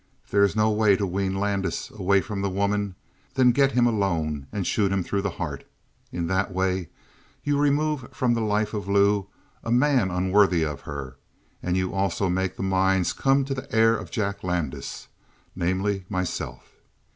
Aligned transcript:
If 0.25 0.31
there 0.31 0.43
is 0.43 0.55
no 0.55 0.71
way 0.71 0.95
to 0.95 1.05
wean 1.05 1.39
Landis 1.39 1.91
away 1.91 2.21
from 2.21 2.41
the 2.41 2.49
woman, 2.49 2.95
then 3.35 3.51
get 3.51 3.73
him 3.73 3.85
alone 3.85 4.47
and 4.51 4.65
shoot 4.65 4.91
him 4.91 5.03
through 5.03 5.21
the 5.21 5.29
heart. 5.37 5.63
In 6.11 6.25
that 6.25 6.51
way 6.51 6.89
you 7.43 7.59
remove 7.59 8.09
from 8.11 8.33
the 8.33 8.41
life 8.41 8.73
of 8.73 8.89
Lou 8.89 9.27
a 9.63 9.71
man 9.71 10.09
unworthy 10.09 10.63
of 10.65 10.81
her 10.89 11.17
and 11.61 11.77
you 11.77 11.93
also 11.93 12.29
make 12.31 12.55
the 12.57 12.63
mines 12.63 13.13
come 13.13 13.45
to 13.45 13.53
the 13.53 13.71
heir 13.71 13.95
of 13.95 14.09
Jack 14.09 14.43
Landis 14.43 15.07
namely, 15.55 16.05
myself. 16.09 16.77